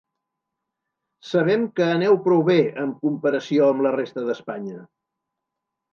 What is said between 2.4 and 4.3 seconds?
bé en comparació amb la resta